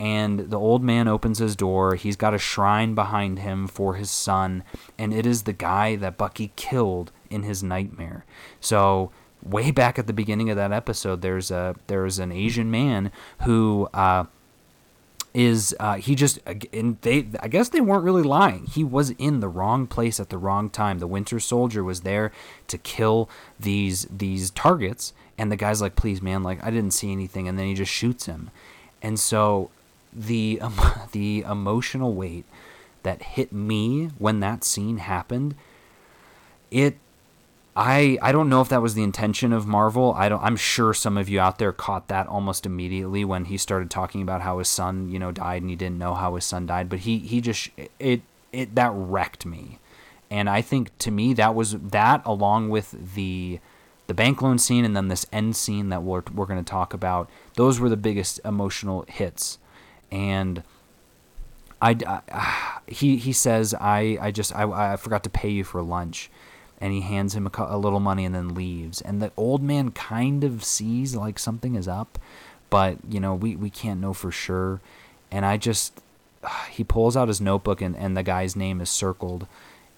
[0.00, 1.96] and the old man opens his door.
[1.96, 4.62] He's got a shrine behind him for his son,
[4.96, 8.24] and it is the guy that Bucky killed in his nightmare.
[8.60, 9.10] So
[9.42, 13.10] way back at the beginning of that episode, there's a there's an Asian man
[13.42, 14.24] who uh,
[15.34, 16.38] is uh, he just
[16.72, 18.66] and they I guess they weren't really lying.
[18.66, 20.98] He was in the wrong place at the wrong time.
[20.98, 22.32] The Winter Soldier was there
[22.68, 27.12] to kill these these targets, and the guy's like, "Please, man, like I didn't see
[27.12, 28.50] anything," and then he just shoots him.
[29.02, 29.70] And so
[30.12, 30.74] the um,
[31.12, 32.44] the emotional weight
[33.02, 35.54] that hit me when that scene happened
[36.70, 36.98] it
[37.78, 40.12] I I don't know if that was the intention of Marvel.
[40.16, 43.56] I don't I'm sure some of you out there caught that almost immediately when he
[43.56, 46.44] started talking about how his son, you know, died and he didn't know how his
[46.44, 47.70] son died, but he he just
[48.00, 48.22] it
[48.52, 49.78] it that wrecked me.
[50.28, 53.60] And I think to me that was that along with the
[54.08, 56.92] the bank loan scene and then this end scene that we're we're going to talk
[56.92, 57.30] about.
[57.54, 59.58] Those were the biggest emotional hits
[60.10, 60.64] and
[61.80, 65.80] I, I, he he says I I just I, I forgot to pay you for
[65.80, 66.28] lunch,
[66.80, 69.00] and he hands him a, a, little money and then leaves.
[69.00, 72.18] And the old man kind of sees like something is up,
[72.70, 74.80] but you know we we can't know for sure.
[75.30, 76.00] And I just
[76.70, 79.46] he pulls out his notebook and and the guy's name is circled,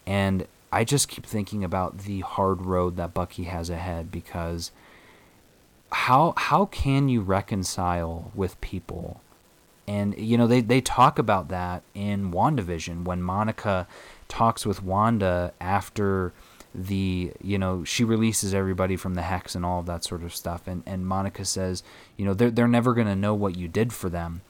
[0.07, 4.71] and I just keep thinking about the hard road that Bucky has ahead because
[5.93, 9.21] how how can you reconcile with people
[9.89, 13.89] and you know they they talk about that in WandaVision when Monica
[14.29, 16.33] talks with Wanda after
[16.75, 20.35] the you know she releases everybody from the hex and all of that sort of
[20.35, 21.83] stuff and and Monica says
[22.17, 24.43] you know they're they're never going to know what you did for them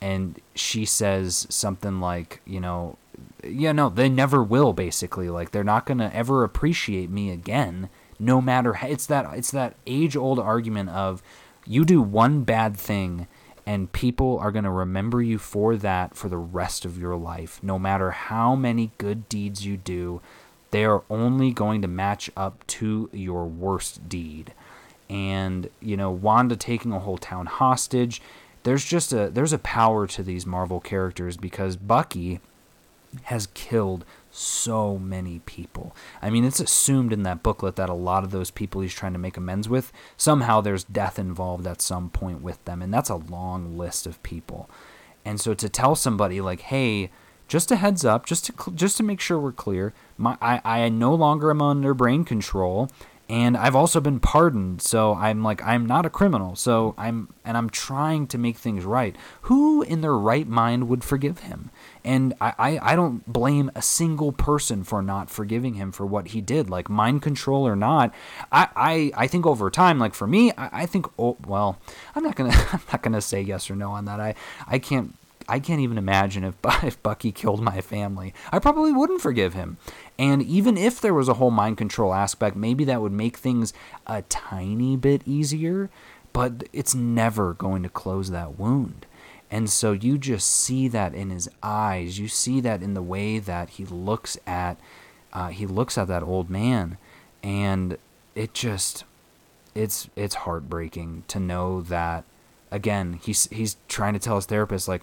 [0.00, 2.96] and she says something like you know
[3.44, 7.88] yeah no they never will basically like they're not going to ever appreciate me again
[8.18, 11.22] no matter how, it's that it's that age old argument of
[11.66, 13.26] you do one bad thing
[13.66, 17.58] and people are going to remember you for that for the rest of your life.
[17.62, 20.22] No matter how many good deeds you do,
[20.76, 24.52] they are only going to match up to your worst deed.
[25.08, 28.20] And, you know, Wanda taking a whole town hostage,
[28.62, 32.40] there's just a there's a power to these Marvel characters because Bucky
[33.22, 35.96] has killed so many people.
[36.20, 39.14] I mean, it's assumed in that booklet that a lot of those people he's trying
[39.14, 42.82] to make amends with, somehow there's death involved at some point with them.
[42.82, 44.68] And that's a long list of people.
[45.24, 47.10] And so to tell somebody, like, hey,
[47.48, 50.88] just a heads up, just to just to make sure we're clear, my I, I
[50.88, 52.90] no longer am under brain control,
[53.28, 57.56] and I've also been pardoned so i'm like i'm not a criminal so i'm and
[57.56, 59.16] i'm trying to make things right.
[59.42, 61.70] Who in their right mind would forgive him?
[62.04, 66.28] And I, I, I don't blame a single person for not forgiving him for what
[66.28, 68.14] he did like mind control or not.
[68.52, 71.78] I i, I think over time like for me i, I think oh well
[72.14, 74.20] i'm not gonna i'm not gonna say yes or no on that.
[74.20, 74.34] I
[74.68, 75.16] i can't
[75.48, 78.34] I can't even imagine if, if Bucky killed my family.
[78.52, 79.76] I probably wouldn't forgive him.
[80.18, 83.72] And even if there was a whole mind control aspect, maybe that would make things
[84.06, 85.90] a tiny bit easier,
[86.32, 89.06] but it's never going to close that wound.
[89.50, 92.18] And so you just see that in his eyes.
[92.18, 94.78] You see that in the way that he looks at
[95.36, 96.96] uh, he looks at that old man,
[97.42, 97.98] and
[98.34, 99.04] it just
[99.74, 102.24] it's it's heartbreaking to know that
[102.70, 105.02] again he's he's trying to tell his therapist like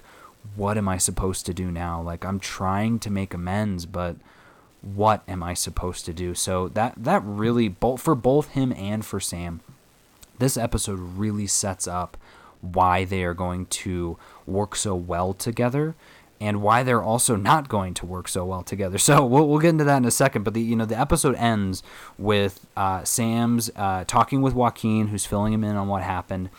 [0.56, 2.02] what am I supposed to do now?
[2.02, 4.18] Like I'm trying to make amends, but
[4.82, 6.36] what am I supposed to do?
[6.36, 9.62] So that that really both for both him and for Sam,
[10.40, 12.18] this episode really sets up
[12.62, 15.96] why they are going to work so well together
[16.40, 18.98] and why they're also not going to work so well together.
[18.98, 20.44] So we'll, we'll get into that in a second.
[20.44, 21.84] But the you know the episode ends
[22.18, 26.50] with uh, Sam's uh, talking with Joaquin, who's filling him in on what happened,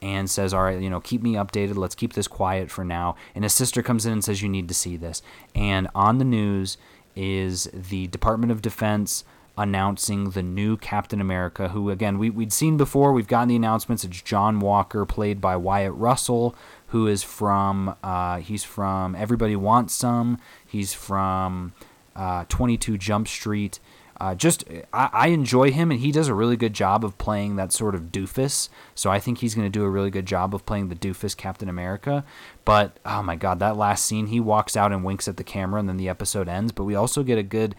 [0.00, 1.76] and says, All right, you know, keep me updated.
[1.76, 3.16] Let's keep this quiet for now.
[3.34, 5.22] And his sister comes in and says, You need to see this.
[5.54, 6.78] And on the news
[7.16, 9.24] is the Department of Defense
[9.58, 13.12] announcing the new Captain America, who, again, we, we'd seen before.
[13.12, 14.04] We've gotten the announcements.
[14.04, 16.54] It's John Walker, played by Wyatt Russell,
[16.88, 20.38] who is from, uh, he's from Everybody Wants Some.
[20.64, 21.72] He's from
[22.14, 23.80] uh, 22 Jump Street.
[24.20, 27.54] Uh, just I, I, enjoy him and he does a really good job of playing
[27.56, 28.68] that sort of doofus.
[28.94, 31.36] So I think he's going to do a really good job of playing the doofus
[31.36, 32.24] Captain America.
[32.64, 35.78] But oh my god, that last scene, he walks out and winks at the camera
[35.78, 36.72] and then the episode ends.
[36.72, 37.76] But we also get a good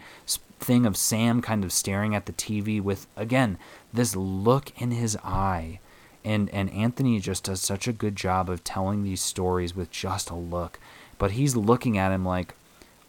[0.58, 3.58] thing of Sam kind of staring at the TV with again
[3.92, 5.78] this look in his eye.
[6.24, 10.30] And and Anthony just does such a good job of telling these stories with just
[10.30, 10.78] a look.
[11.18, 12.54] But he's looking at him like,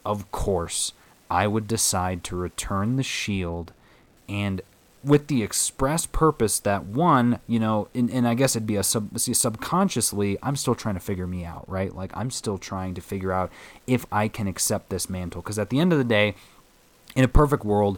[0.03, 0.91] of course
[1.31, 3.71] I would decide to return the shield
[4.27, 4.61] and
[5.03, 8.83] with the express purpose that one, you know, and, and I guess it'd be a
[8.83, 11.95] sub subconsciously, I'm still trying to figure me out, right?
[11.95, 13.51] Like I'm still trying to figure out
[13.87, 15.41] if I can accept this mantle.
[15.41, 16.35] Because at the end of the day,
[17.15, 17.97] in a perfect world,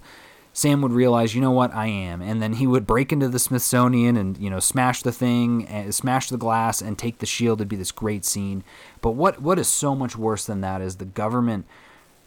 [0.54, 3.40] Sam would realize, you know what, I am, and then he would break into the
[3.40, 7.60] Smithsonian and you know smash the thing, eh, smash the glass, and take the shield.
[7.60, 8.64] It'd be this great scene.
[9.02, 11.66] But what what is so much worse than that is the government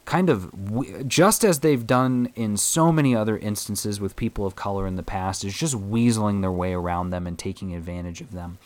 [0.07, 4.87] kind of just as they've done in so many other instances with people of color
[4.87, 8.59] in the past is just weaseling their way around them and taking advantage of them.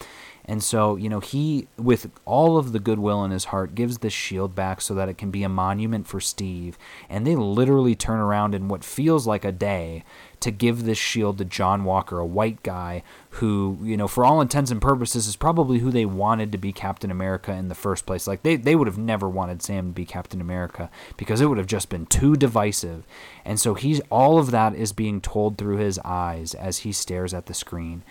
[0.45, 4.13] And so, you know, he, with all of the goodwill in his heart, gives this
[4.13, 6.77] shield back so that it can be a monument for Steve.
[7.09, 10.05] And they literally turn around in what feels like a day
[10.41, 14.41] to give this shield to John Walker, a white guy who, you know, for all
[14.41, 18.07] intents and purposes, is probably who they wanted to be Captain America in the first
[18.07, 18.27] place.
[18.27, 21.59] Like, they, they would have never wanted Sam to be Captain America because it would
[21.59, 23.05] have just been too divisive.
[23.45, 27.35] And so he's, all of that is being told through his eyes as he stares
[27.35, 28.03] at the screen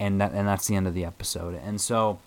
[0.00, 1.54] and that, and that's the end of the episode.
[1.54, 2.18] And so,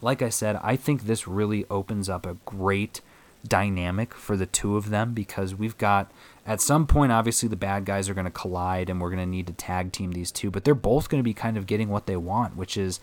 [0.00, 3.00] like I said, I think this really opens up a great
[3.46, 6.10] dynamic for the two of them because we've got
[6.48, 9.26] at some point obviously the bad guys are going to collide and we're going to
[9.26, 11.90] need to tag team these two, but they're both going to be kind of getting
[11.90, 12.98] what they want, which is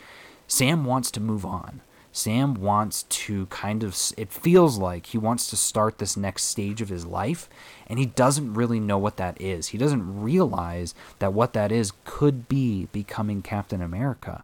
[0.48, 1.82] Sam wants to move on.
[2.12, 6.82] Sam wants to kind of, it feels like he wants to start this next stage
[6.82, 7.50] of his life,
[7.88, 9.68] and he doesn't really know what that is.
[9.68, 14.44] He doesn't realize that what that is could be becoming Captain America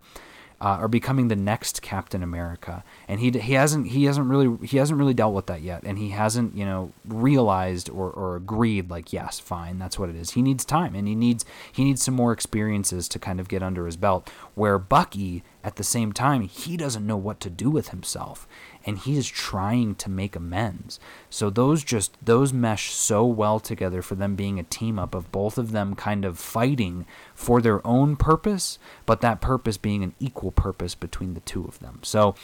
[0.61, 2.83] uh, or becoming the next Captain America.
[3.07, 5.97] And he he hasn't he hasn't really he hasn't really dealt with that yet, and
[5.97, 10.31] he hasn't you know realized or, or agreed like yes, fine, that's what it is.
[10.31, 13.63] He needs time, and he needs he needs some more experiences to kind of get
[13.63, 14.29] under his belt.
[14.53, 18.47] Where Bucky at the same time he doesn't know what to do with himself
[18.85, 20.99] and he is trying to make amends.
[21.29, 25.31] So those just those mesh so well together for them being a team up of
[25.31, 30.15] both of them kind of fighting for their own purpose, but that purpose being an
[30.19, 31.99] equal purpose between the two of them.
[32.01, 32.35] So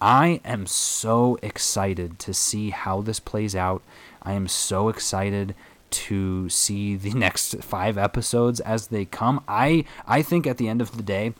[0.00, 3.82] I am so excited to see how this plays out.
[4.22, 5.54] I am so excited
[5.90, 9.42] to see the next 5 episodes as they come.
[9.46, 11.34] I I think at the end of the day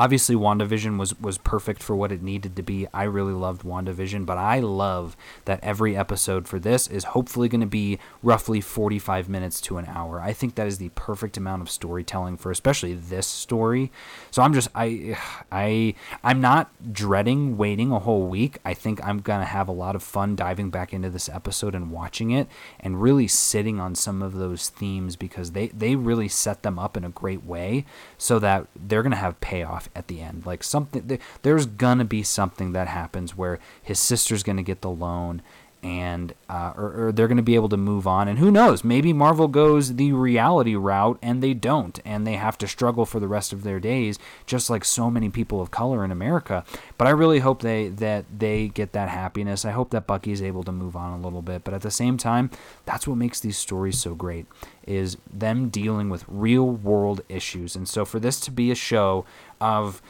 [0.00, 2.86] obviously WandaVision was was perfect for what it needed to be.
[2.94, 7.60] I really loved WandaVision, but I love that every episode for this is hopefully going
[7.60, 10.18] to be roughly 45 minutes to an hour.
[10.20, 13.92] I think that is the perfect amount of storytelling for especially this story.
[14.30, 15.18] So I'm just I
[15.52, 15.94] I
[16.24, 18.58] I'm not dreading waiting a whole week.
[18.64, 21.74] I think I'm going to have a lot of fun diving back into this episode
[21.74, 22.48] and watching it
[22.80, 26.96] and really sitting on some of those themes because they they really set them up
[26.96, 27.84] in a great way
[28.16, 30.46] so that they're going to have payoff at the end.
[30.46, 35.42] Like something, there's gonna be something that happens where his sister's gonna get the loan,
[35.82, 38.28] and uh, or, or, they're to be able to move on.
[38.28, 38.84] And who knows?
[38.84, 43.18] Maybe Marvel goes the reality route and they don't, and they have to struggle for
[43.18, 46.64] the rest of their days, just like so many people of color in America.
[46.98, 49.64] But I really hope they that they get that happiness.
[49.64, 51.64] I hope that Bucky's able to move on a little bit.
[51.64, 52.50] But at the same time,
[52.84, 54.46] that's what makes these stories so great
[54.86, 57.76] is them dealing with real world issues.
[57.76, 59.24] And so for this to be a show
[59.60, 60.02] of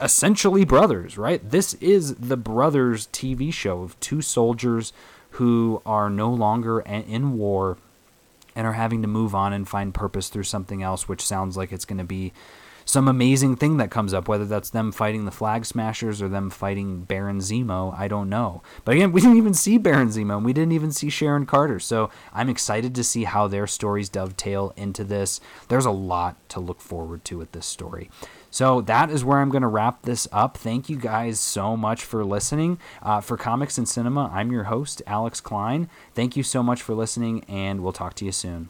[0.00, 1.48] essentially brothers, right?
[1.48, 4.92] This is the brothers TV show of two soldiers
[5.30, 7.78] who are no longer in war
[8.54, 11.72] and are having to move on and find purpose through something else, which sounds like
[11.72, 12.32] it's going to be
[12.84, 16.50] some amazing thing that comes up, whether that's them fighting the Flag Smashers or them
[16.50, 18.62] fighting Baron Zemo, I don't know.
[18.84, 21.80] But again, we didn't even see Baron Zemo, and we didn't even see Sharon Carter,
[21.80, 25.40] so I'm excited to see how their stories dovetail into this.
[25.68, 28.10] There's a lot to look forward to with this story.
[28.54, 30.56] So that is where I'm going to wrap this up.
[30.56, 32.78] Thank you guys so much for listening.
[33.02, 35.88] Uh, for Comics and Cinema, I'm your host, Alex Klein.
[36.14, 38.68] Thank you so much for listening, and we'll talk to you soon.